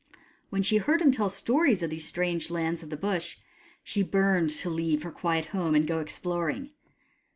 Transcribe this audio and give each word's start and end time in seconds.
When 0.49 0.63
she 0.63 0.77
heard 0.77 0.99
him 0.99 1.11
tell 1.11 1.29
stories 1.29 1.83
of 1.83 1.91
these 1.91 2.07
strange 2.07 2.49
lands 2.49 2.81
of 2.81 2.89
the 2.89 2.97
Bush, 2.97 3.37
she 3.83 4.01
burned 4.01 4.49
to 4.49 4.69
leave 4.71 5.03
her 5.03 5.11
quiet 5.11 5.45
home 5.53 5.75
and 5.75 5.85
go 5.85 5.99
exploring. 5.99 6.71